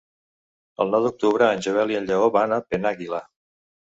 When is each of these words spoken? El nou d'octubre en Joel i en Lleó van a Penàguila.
El 0.85 0.95
nou 0.95 1.03
d'octubre 1.07 1.49
en 1.57 1.61
Joel 1.65 1.93
i 1.93 1.97
en 1.99 2.07
Lleó 2.07 2.31
van 2.37 2.57
a 2.57 2.59
Penàguila. 2.73 3.21